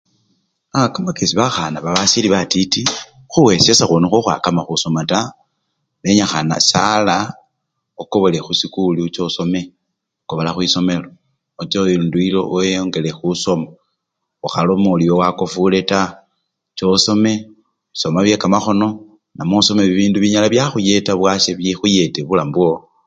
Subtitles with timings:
[0.75, 0.89] Aa!
[0.93, 2.81] kamakesi bakhana babasili batiti,
[3.31, 5.27] khuyesya sekhuli nikhwo khukhwakama khusoma taa,
[6.03, 6.55] yenyikhana!
[6.69, 7.17] sala
[8.01, 9.61] okobole khusikuli ochosome,
[10.27, 11.09] kobola khwisomelo
[11.61, 12.17] oche lundi
[12.53, 13.67] weyongele khusoma
[14.45, 16.09] okhaloma ori ewe wakofule taa,
[16.77, 17.33] chosome,
[17.99, 18.87] soma byekamakhono,
[19.35, 22.77] namwe osome bibindu binyala byakhuyeta bwasya bikhuyete bulamu bwowo.